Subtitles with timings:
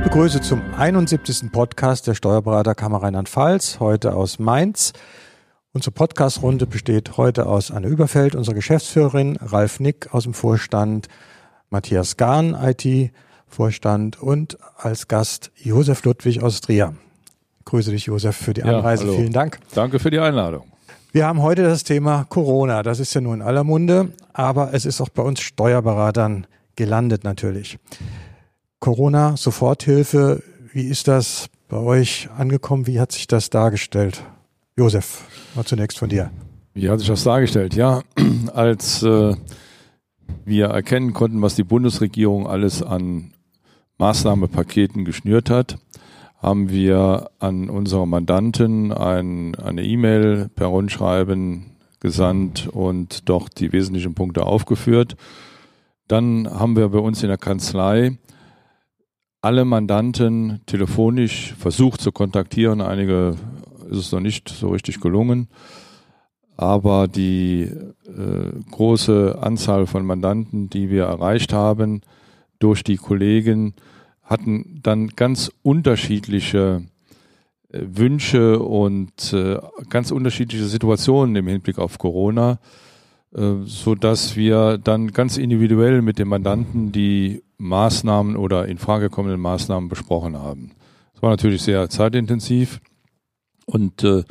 [0.00, 1.52] Ich begrüße zum 71.
[1.52, 4.94] Podcast der Steuerberaterkammer Rheinland-Pfalz, heute aus Mainz.
[5.74, 11.08] Unsere Podcast-Runde besteht heute aus Anne Überfeld, unserer Geschäftsführerin, Ralf Nick aus dem Vorstand,
[11.68, 16.94] Matthias Gahn, IT-Vorstand und als Gast Josef Ludwig aus Trier.
[17.66, 19.06] Grüße dich, Josef, für die Anreise.
[19.06, 19.58] Ja, Vielen Dank.
[19.74, 20.64] Danke für die Einladung.
[21.12, 22.82] Wir haben heute das Thema Corona.
[22.82, 27.22] Das ist ja nur in aller Munde, aber es ist auch bei uns Steuerberatern gelandet
[27.22, 27.78] natürlich.
[28.80, 32.86] Corona, Soforthilfe, wie ist das bei euch angekommen?
[32.86, 34.24] Wie hat sich das dargestellt?
[34.74, 36.30] Josef, mal zunächst von dir.
[36.72, 37.74] Wie hat sich das dargestellt?
[37.74, 38.00] Ja,
[38.54, 39.36] als äh,
[40.46, 43.34] wir erkennen konnten, was die Bundesregierung alles an
[43.98, 45.76] Maßnahmepaketen geschnürt hat,
[46.38, 54.14] haben wir an unsere Mandanten ein, eine E-Mail per Rundschreiben gesandt und dort die wesentlichen
[54.14, 55.16] Punkte aufgeführt.
[56.08, 58.16] Dann haben wir bei uns in der Kanzlei
[59.40, 62.80] alle Mandanten telefonisch versucht zu kontaktieren.
[62.80, 63.36] Einige
[63.88, 65.48] ist es noch nicht so richtig gelungen.
[66.56, 72.02] Aber die äh, große Anzahl von Mandanten, die wir erreicht haben
[72.58, 73.74] durch die Kollegen,
[74.22, 76.82] hatten dann ganz unterschiedliche
[77.70, 82.58] äh, Wünsche und äh, ganz unterschiedliche Situationen im Hinblick auf Corona,
[83.34, 89.10] äh, so dass wir dann ganz individuell mit dem Mandanten die Maßnahmen oder in Frage
[89.10, 90.72] kommenden Maßnahmen besprochen haben.
[91.14, 92.80] Es war natürlich sehr zeitintensiv
[93.66, 94.24] und äh,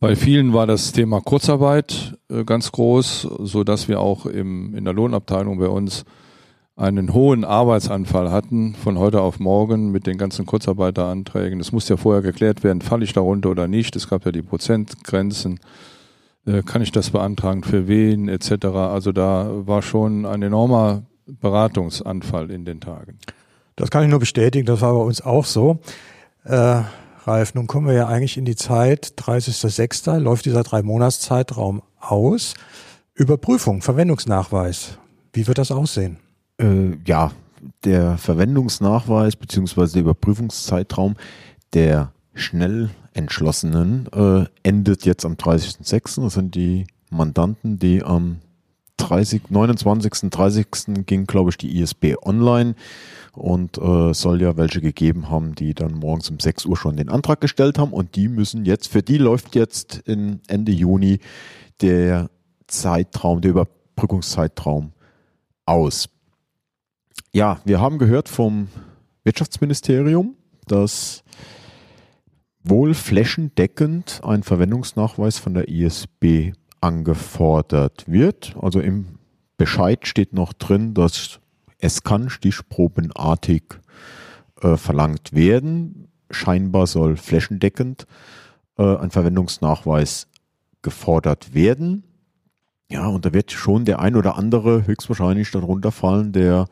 [0.00, 4.84] bei vielen war das Thema Kurzarbeit äh, ganz groß, so dass wir auch im, in
[4.84, 6.04] der Lohnabteilung bei uns
[6.76, 11.58] einen hohen Arbeitsanfall hatten von heute auf morgen mit den ganzen Kurzarbeiteranträgen.
[11.58, 13.94] Das muss ja vorher geklärt werden, falle ich darunter oder nicht.
[13.94, 15.60] Es gab ja die Prozentgrenzen.
[16.46, 18.66] Äh, kann ich das beantragen, für wen etc.
[18.66, 21.04] Also da war schon ein enormer
[21.42, 23.18] Beratungsanfall in den Tagen.
[23.76, 25.80] Das kann ich nur bestätigen, das war bei uns auch so.
[26.44, 26.82] Äh,
[27.24, 30.18] Ralf, nun kommen wir ja eigentlich in die Zeit, 30.06.
[30.18, 32.54] läuft dieser Drei-Monats-Zeitraum aus.
[33.14, 34.98] Überprüfung, Verwendungsnachweis.
[35.32, 36.16] Wie wird das aussehen?
[36.58, 37.32] Äh, ja,
[37.84, 39.86] der Verwendungsnachweis bzw.
[39.86, 41.16] der Überprüfungszeitraum
[41.74, 46.22] der schnell Entschlossenen äh, endet jetzt am 30.06.
[46.22, 48.38] Das sind die Mandanten, die am
[49.02, 50.30] 30, 29.
[50.30, 50.66] 30.
[51.06, 52.74] ging, glaube ich, die ISB online
[53.34, 57.08] und äh, soll ja welche gegeben haben, die dann morgens um 6 Uhr schon den
[57.08, 61.18] Antrag gestellt haben und die müssen jetzt, für die läuft jetzt in Ende Juni
[61.80, 62.30] der
[62.66, 64.92] Zeitraum, der Überbrückungszeitraum
[65.66, 66.08] aus.
[67.32, 68.68] Ja, wir haben gehört vom
[69.24, 70.36] Wirtschaftsministerium,
[70.66, 71.24] dass
[72.62, 78.54] wohl flächendeckend ein Verwendungsnachweis von der ISB angefordert wird.
[78.60, 79.18] Also im
[79.56, 81.40] Bescheid steht noch drin, dass
[81.78, 83.62] es kann stichprobenartig
[84.60, 86.08] äh, verlangt werden.
[86.30, 88.06] Scheinbar soll flächendeckend
[88.78, 90.28] äh, ein Verwendungsnachweis
[90.82, 92.04] gefordert werden.
[92.90, 96.66] Ja, und da wird schon der ein oder andere höchstwahrscheinlich darunter fallen, der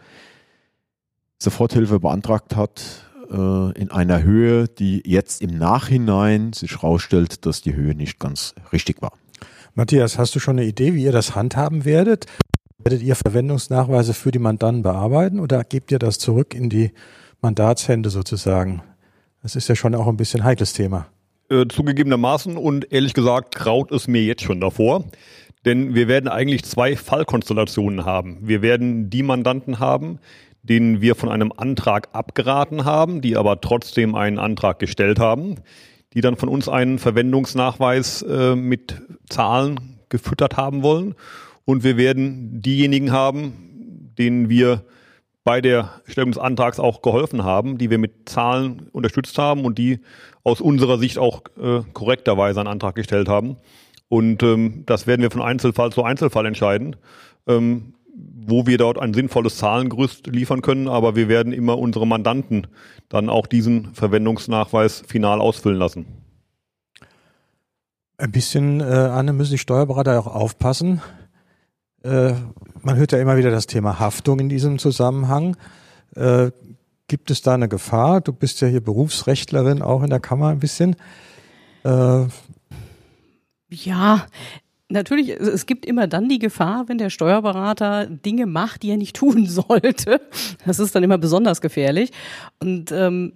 [1.39, 7.75] Soforthilfe beantragt hat äh, in einer Höhe, die jetzt im Nachhinein sich herausstellt, dass die
[7.75, 9.13] Höhe nicht ganz richtig war.
[9.75, 12.27] Matthias, hast du schon eine Idee, wie ihr das handhaben werdet?
[12.79, 16.91] Werdet ihr Verwendungsnachweise für die Mandanten bearbeiten oder gebt ihr das zurück in die
[17.41, 18.83] Mandatshände sozusagen?
[19.43, 21.07] Das ist ja schon auch ein bisschen heikles Thema.
[21.51, 25.05] Äh, zugegebenermaßen und ehrlich gesagt graut es mir jetzt schon davor.
[25.65, 28.39] Denn wir werden eigentlich zwei Fallkonstellationen haben.
[28.41, 30.19] Wir werden die Mandanten haben,
[30.63, 35.57] denen wir von einem Antrag abgeraten haben, die aber trotzdem einen Antrag gestellt haben
[36.15, 41.15] die dann von uns einen Verwendungsnachweis äh, mit Zahlen gefüttert haben wollen.
[41.65, 44.85] Und wir werden diejenigen haben, denen wir
[45.45, 49.79] bei der Stellung des Antrags auch geholfen haben, die wir mit Zahlen unterstützt haben und
[49.79, 50.01] die
[50.45, 53.57] aus unserer Sicht auch äh, korrekterweise einen Antrag gestellt haben.
[54.09, 56.97] Und ähm, das werden wir von Einzelfall zu Einzelfall entscheiden.
[57.47, 62.67] Ähm, wo wir dort ein sinnvolles Zahlengerüst liefern können, aber wir werden immer unsere Mandanten
[63.09, 66.07] dann auch diesen Verwendungsnachweis final ausfüllen lassen.
[68.19, 71.01] Ein bisschen, äh, Anne, müssen die Steuerberater auch aufpassen.
[72.03, 72.35] Äh,
[72.83, 75.57] man hört ja immer wieder das Thema Haftung in diesem Zusammenhang.
[76.15, 76.51] Äh,
[77.09, 78.21] gibt es da eine Gefahr?
[78.21, 80.97] Du bist ja hier Berufsrechtlerin auch in der Kammer ein bisschen.
[81.85, 82.27] Äh,
[83.71, 84.27] ja,
[84.91, 89.17] Natürlich, es gibt immer dann die Gefahr, wenn der Steuerberater Dinge macht, die er nicht
[89.17, 90.21] tun sollte.
[90.67, 92.11] Das ist dann immer besonders gefährlich.
[92.59, 93.33] Und ähm,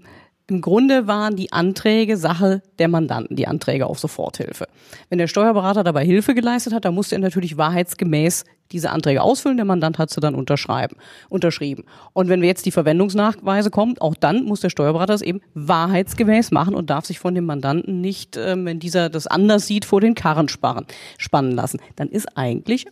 [0.46, 4.66] im Grunde waren die Anträge Sache der Mandanten, die Anträge auf Soforthilfe.
[5.08, 9.56] Wenn der Steuerberater dabei Hilfe geleistet hat, dann musste er natürlich wahrheitsgemäß diese Anträge ausfüllen.
[9.56, 10.96] Der Mandant hat sie dann unterschreiben,
[11.30, 11.84] unterschrieben.
[12.12, 16.74] Und wenn jetzt die Verwendungsnachweise kommen, auch dann muss der Steuerberater das eben wahrheitsgemäß machen
[16.74, 20.14] und darf sich von dem Mandanten nicht, ähm, wenn dieser das anders sieht, vor den
[20.14, 20.86] Karren sparen,
[21.16, 21.80] spannen lassen.
[21.96, 22.84] Dann ist eigentlich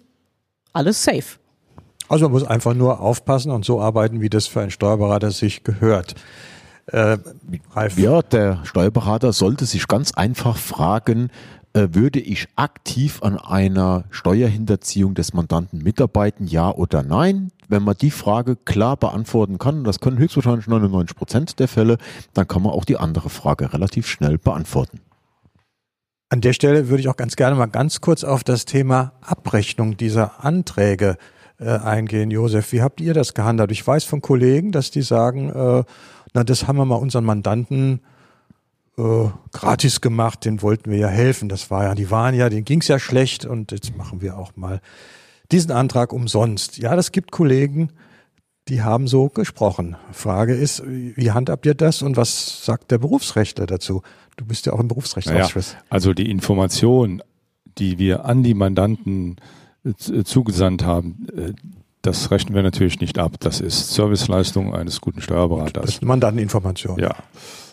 [0.73, 1.39] alles safe.
[2.09, 5.65] Also man muss einfach nur aufpassen und so arbeiten, wie das für einen Steuerberater sich
[5.65, 6.15] gehört.
[6.87, 7.19] Äh,
[7.73, 7.99] Ralf.
[7.99, 11.31] Ja, der Steuerberater sollte sich ganz einfach fragen,
[11.75, 17.51] äh, würde ich aktiv an einer Steuerhinterziehung des Mandanten mitarbeiten, ja oder nein?
[17.69, 21.97] Wenn man die Frage klar beantworten kann, das können höchstwahrscheinlich 99 Prozent der Fälle,
[22.35, 25.01] dann kann man auch die andere Frage relativ schnell beantworten.
[26.29, 29.97] An der Stelle würde ich auch ganz gerne mal ganz kurz auf das Thema Abrechnung
[29.97, 31.17] dieser Anträge
[31.59, 32.31] äh, eingehen.
[32.31, 33.71] Josef, wie habt ihr das gehandelt?
[33.71, 35.85] Ich weiß von Kollegen, dass die sagen, äh,
[36.35, 38.01] na, das haben wir mal unseren Mandanten
[38.99, 41.49] äh, gratis gemacht, den wollten wir ja helfen.
[41.49, 44.53] Das war ja, die waren ja, denen ging's ja schlecht und jetzt machen wir auch
[44.57, 44.81] mal
[45.51, 46.79] diesen Antrag umsonst.
[46.79, 47.91] Ja, das gibt Kollegen,
[48.69, 49.97] die haben so gesprochen.
[50.13, 54.03] Frage ist, wie handhabt ihr das und was sagt der Berufsrechtler dazu?
[54.37, 55.73] Du bist ja auch im Berufsrechtsausschuss.
[55.73, 57.23] Naja, also die Information,
[57.79, 59.37] die wir an die Mandanten
[59.85, 61.53] äh, zugesandt haben, äh,
[62.03, 63.37] das rechnen wir natürlich nicht ab.
[63.41, 65.85] Das ist Serviceleistung eines guten Steuerberaters.
[65.85, 66.99] Das ist Mandanteninformation.
[66.99, 67.15] Ja.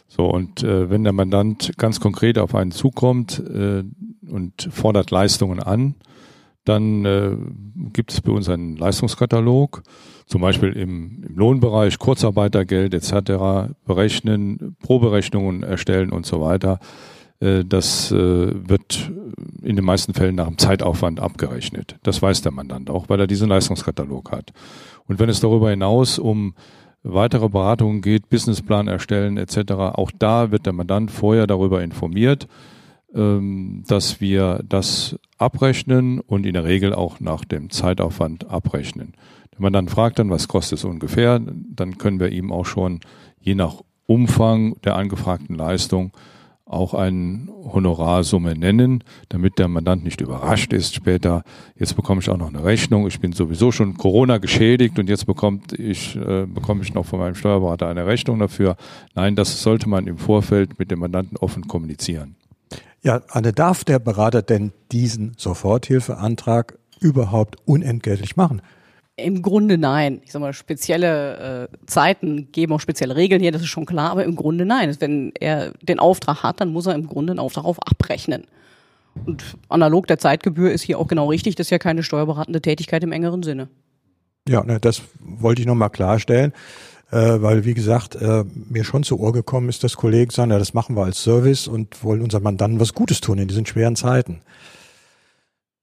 [0.08, 3.84] So, und äh, wenn der Mandant ganz konkret auf einen zukommt äh,
[4.30, 5.96] und fordert Leistungen an,
[6.66, 7.36] dann äh,
[7.94, 9.81] gibt es bei uns einen Leistungskatalog,
[10.26, 16.80] zum Beispiel im, im Lohnbereich, Kurzarbeitergeld etc., berechnen, Proberechnungen erstellen und so weiter.
[17.39, 19.12] Äh, das äh, wird
[19.62, 21.97] in den meisten Fällen nach dem Zeitaufwand abgerechnet.
[22.03, 24.51] Das weiß der Mandant auch, weil er diesen Leistungskatalog hat.
[25.07, 26.53] Und wenn es darüber hinaus um
[27.03, 32.47] weitere Beratungen geht, Businessplan erstellen etc., auch da wird der Mandant vorher darüber informiert,
[33.13, 39.13] ähm, dass wir das abrechnen und in der Regel auch nach dem Zeitaufwand abrechnen.
[39.53, 43.00] Der Mandant fragt dann, was kostet es ungefähr, dann können wir ihm auch schon
[43.39, 46.12] je nach Umfang der angefragten Leistung
[46.69, 51.44] auch eine Honorarsumme nennen, damit der Mandant nicht überrascht ist später.
[51.75, 53.07] Jetzt bekomme ich auch noch eine Rechnung.
[53.07, 57.19] Ich bin sowieso schon Corona geschädigt und jetzt bekommt ich, äh, bekomme ich noch von
[57.19, 58.77] meinem Steuerberater eine Rechnung dafür.
[59.16, 62.36] Nein, das sollte man im Vorfeld mit dem Mandanten offen kommunizieren.
[63.01, 68.62] Ja, Anne, darf der Berater denn diesen Soforthilfeantrag überhaupt unentgeltlich machen?
[69.24, 70.21] Im Grunde nein.
[70.24, 74.12] Ich sag mal, spezielle äh, Zeiten geben auch spezielle Regeln hier, das ist schon klar,
[74.12, 74.95] aber im Grunde nein.
[75.00, 78.45] Wenn er den Auftrag hat, dann muss er im Grunde den Auftrag auf abrechnen.
[79.25, 83.04] Und analog der Zeitgebühr ist hier auch genau richtig, das ist ja keine steuerberatende Tätigkeit
[83.04, 83.68] im engeren Sinne.
[84.48, 86.54] Ja, ne, das wollte ich nochmal klarstellen,
[87.12, 90.60] äh, weil wie gesagt, äh, mir schon zu Ohr gekommen ist, dass Kollegen sagen, ja,
[90.60, 93.95] das machen wir als Service und wollen unseren Mandanten was Gutes tun in diesen schweren
[93.95, 94.42] Zeiten.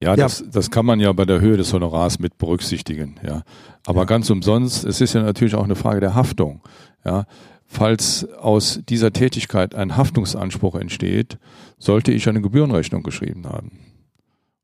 [0.03, 3.17] Ja, ja, Das, das kann man ja bei der Höhe des Honorars mit berücksichtigen.
[3.27, 3.43] Ja,
[3.87, 4.05] aber ja.
[4.05, 4.85] ganz umsonst.
[4.85, 6.63] Es ist ja natürlich auch eine Frage der Haftung.
[7.05, 7.25] Ja,
[7.67, 11.39] falls aus dieser Tätigkeit ein Haftungsanspruch entsteht,
[11.79, 13.79] sollte ich eine Gebührenrechnung geschrieben haben,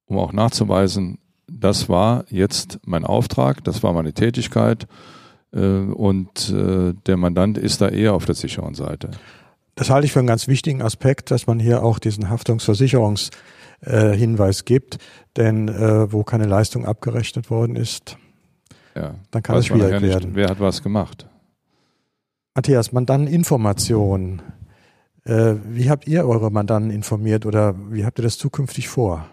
[0.06, 1.19] um auch nachzuweisen,
[1.50, 4.87] das war jetzt mein Auftrag, das war meine Tätigkeit
[5.52, 9.11] äh, und äh, der Mandant ist da eher auf der sicheren Seite.
[9.75, 13.30] Das halte ich für einen ganz wichtigen Aspekt, dass man hier auch diesen Haftungsversicherungs
[13.82, 14.98] äh, Hinweis gibt.
[15.36, 18.16] Denn äh, wo keine Leistung abgerechnet worden ist,
[18.94, 20.34] ja, dann kann es schwierig ja werden.
[20.34, 21.26] wer hat was gemacht?
[22.54, 24.42] Matthias, Mandanteninformation.
[25.24, 29.26] Äh, wie habt ihr eure Mandanten informiert oder wie habt ihr das zukünftig vor?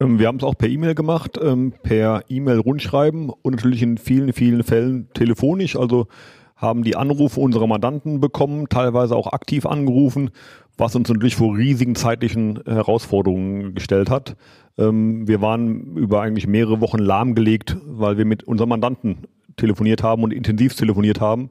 [0.00, 3.98] Ähm, wir haben es auch per E-Mail gemacht, ähm, per E-Mail rundschreiben und natürlich in
[3.98, 5.76] vielen, vielen Fällen telefonisch.
[5.76, 6.08] Also
[6.56, 10.30] haben die Anrufe unserer Mandanten bekommen, teilweise auch aktiv angerufen
[10.76, 14.36] was uns natürlich vor riesigen zeitlichen Herausforderungen gestellt hat.
[14.78, 20.22] Ähm, wir waren über eigentlich mehrere Wochen lahmgelegt, weil wir mit unserem Mandanten telefoniert haben
[20.22, 21.50] und intensiv telefoniert haben.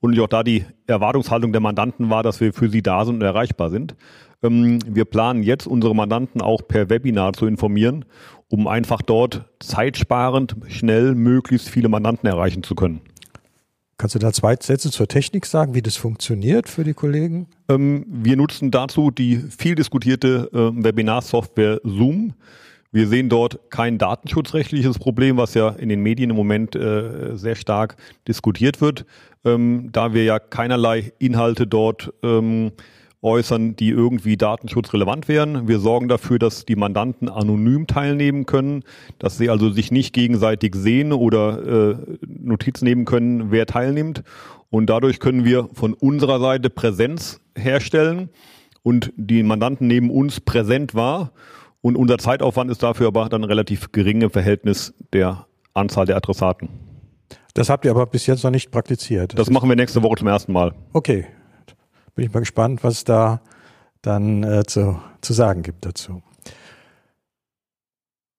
[0.00, 3.22] Und auch da die Erwartungshaltung der Mandanten war, dass wir für sie da sind und
[3.22, 3.96] erreichbar sind.
[4.42, 8.04] Ähm, wir planen jetzt, unsere Mandanten auch per Webinar zu informieren,
[8.48, 13.00] um einfach dort zeitsparend schnell möglichst viele Mandanten erreichen zu können.
[13.98, 17.46] Kannst du da zwei Sätze zur Technik sagen, wie das funktioniert für die Kollegen?
[17.70, 22.34] Ähm, wir nutzen dazu die viel diskutierte äh, Webinar-Software Zoom.
[22.92, 27.54] Wir sehen dort kein datenschutzrechtliches Problem, was ja in den Medien im Moment äh, sehr
[27.54, 27.96] stark
[28.28, 29.06] diskutiert wird,
[29.46, 32.72] ähm, da wir ja keinerlei Inhalte dort ähm,
[33.22, 35.68] äußern, die irgendwie datenschutzrelevant wären.
[35.68, 38.84] Wir sorgen dafür, dass die Mandanten anonym teilnehmen können,
[39.18, 41.96] dass sie also sich nicht gegenseitig sehen oder äh,
[42.48, 44.22] Notizen nehmen können, wer teilnimmt.
[44.70, 48.30] Und dadurch können wir von unserer Seite Präsenz herstellen
[48.82, 51.32] und die Mandanten neben uns präsent war.
[51.80, 56.68] Und unser Zeitaufwand ist dafür aber dann relativ gering im Verhältnis der Anzahl der Adressaten.
[57.54, 59.32] Das habt ihr aber bis jetzt noch nicht praktiziert.
[59.32, 60.74] Das, das machen wir nächste Woche zum ersten Mal.
[60.92, 61.26] Okay.
[62.14, 63.40] Bin ich mal gespannt, was da
[64.02, 66.22] dann äh, zu, zu sagen gibt dazu.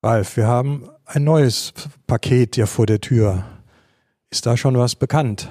[0.04, 1.74] Ralf, wir haben ein neues
[2.06, 3.44] Paket ja vor der Tür.
[4.30, 5.50] Ist da schon was bekannt?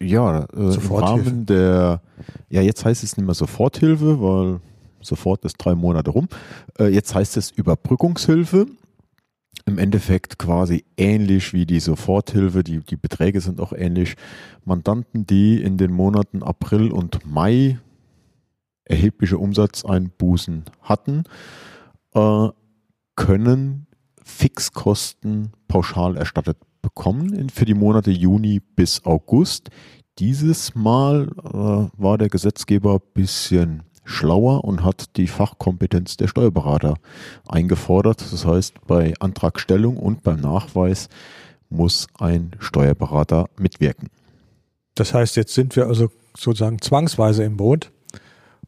[0.00, 2.00] Ja, äh, im Rahmen der,
[2.48, 4.60] ja jetzt heißt es nicht mehr Soforthilfe, weil
[5.00, 6.28] sofort ist drei Monate rum.
[6.78, 8.66] Äh, jetzt heißt es Überbrückungshilfe.
[9.66, 14.14] Im Endeffekt quasi ähnlich wie die Soforthilfe, die, die Beträge sind auch ähnlich.
[14.64, 17.78] Mandanten, die in den Monaten April und Mai
[18.84, 21.24] erhebliche Umsatzeinbußen hatten,
[22.14, 22.48] äh,
[23.16, 23.86] können
[24.22, 26.56] Fixkosten pauschal erstattet
[26.98, 29.70] bekommen für die Monate Juni bis August.
[30.18, 36.96] Dieses Mal äh, war der Gesetzgeber ein bisschen schlauer und hat die Fachkompetenz der Steuerberater
[37.46, 38.20] eingefordert.
[38.32, 41.08] Das heißt, bei Antragstellung und beim Nachweis
[41.70, 44.08] muss ein Steuerberater mitwirken.
[44.96, 47.92] Das heißt, jetzt sind wir also sozusagen zwangsweise im Boot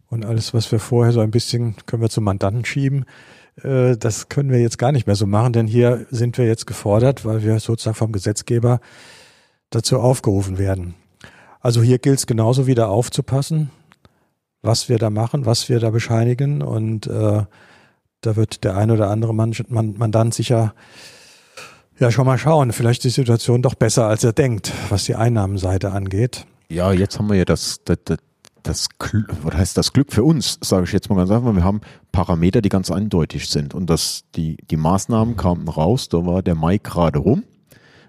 [0.09, 3.07] und alles, was wir vorher so ein bisschen, können wir zum Mandanten schieben.
[3.63, 6.67] Äh, das können wir jetzt gar nicht mehr so machen, denn hier sind wir jetzt
[6.67, 8.81] gefordert, weil wir sozusagen vom Gesetzgeber
[9.71, 10.95] dazu aufgerufen werden.
[11.61, 13.71] Also hier gilt es genauso wieder aufzupassen,
[14.63, 17.45] was wir da machen, was wir da bescheinigen und äh,
[18.23, 20.75] da wird der ein oder andere Mandant sicher
[21.99, 22.73] ja schon mal schauen.
[22.73, 26.47] Vielleicht ist die Situation doch besser, als er denkt, was die Einnahmenseite angeht.
[26.69, 27.99] Ja, jetzt haben wir ja das, das,
[28.63, 28.89] das,
[29.43, 31.81] was heißt das Glück für uns, sage ich jetzt mal ganz einfach, wir haben
[32.13, 33.75] Parameter, die ganz eindeutig sind.
[33.75, 37.45] Und das, die, die Maßnahmen kamen raus, da war der Mai gerade rum,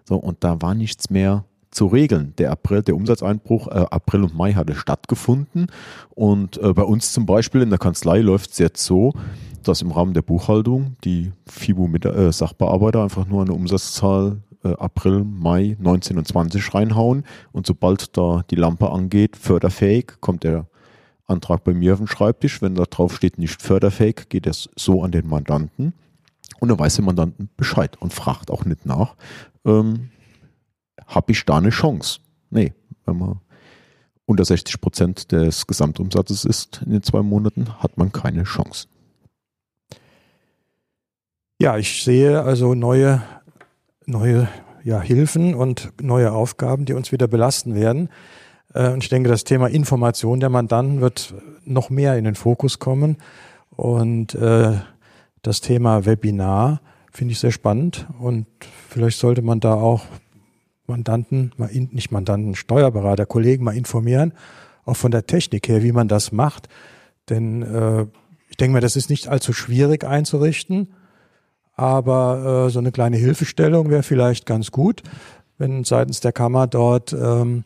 [0.04, 2.34] so, und da war nichts mehr zu regeln.
[2.38, 5.68] Der April, der Umsatzeinbruch, äh, April und Mai hatte stattgefunden.
[6.10, 9.14] Und äh, bei uns zum Beispiel in der Kanzlei läuft es jetzt so,
[9.64, 15.76] dass im Rahmen der Buchhaltung die FIBU-Sachbearbeiter äh, einfach nur eine Umsatzzahl äh, April, Mai
[15.80, 20.68] 19 und 20 reinhauen und sobald da die Lampe angeht, förderfähig, kommt der
[21.26, 22.62] Antrag bei mir auf den Schreibtisch.
[22.62, 25.94] Wenn da drauf steht, nicht förderfähig, geht es so an den Mandanten
[26.60, 29.16] und dann weiß der Mandanten Bescheid und fragt auch nicht nach,
[29.66, 30.10] ähm,
[31.08, 32.20] habe ich da eine Chance?
[32.50, 32.74] Nee,
[33.06, 33.40] wenn man
[34.26, 38.88] unter 60 Prozent des Gesamtumsatzes ist in den zwei Monaten, hat man keine Chance.
[41.62, 43.22] Ja, ich sehe also neue
[44.06, 44.48] neue
[44.84, 48.10] ja, Hilfen und neue Aufgaben, die uns wieder belasten werden.
[48.74, 51.34] Äh, und ich denke, das Thema Information der Mandanten wird
[51.66, 53.18] noch mehr in den Fokus kommen.
[53.70, 54.74] Und äh,
[55.42, 56.82] das Thema Webinar
[57.12, 58.08] finde ich sehr spannend.
[58.20, 58.48] Und
[58.90, 60.06] vielleicht sollte man da auch
[60.88, 64.34] Mandanten, nicht Mandanten, Steuerberater, Kollegen mal informieren,
[64.86, 66.68] auch von der Technik her, wie man das macht.
[67.30, 68.08] Denn äh,
[68.50, 70.94] ich denke mal, das ist nicht allzu schwierig einzurichten.
[71.76, 75.02] Aber äh, so eine kleine Hilfestellung wäre vielleicht ganz gut,
[75.58, 77.64] wenn seitens der Kammer dort ähm,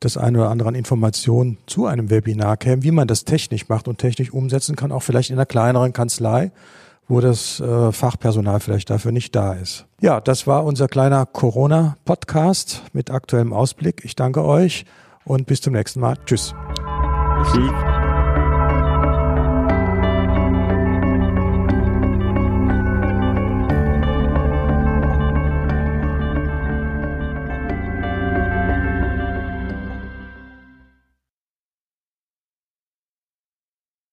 [0.00, 3.86] das eine oder andere an Informationen zu einem Webinar käme, wie man das technisch macht
[3.86, 6.52] und technisch umsetzen kann, auch vielleicht in einer kleineren Kanzlei,
[7.06, 9.86] wo das äh, Fachpersonal vielleicht dafür nicht da ist.
[10.00, 14.02] Ja, das war unser kleiner Corona-Podcast mit aktuellem Ausblick.
[14.04, 14.86] Ich danke euch
[15.24, 16.16] und bis zum nächsten Mal.
[16.24, 16.54] Tschüss.
[17.52, 17.99] Tschüss.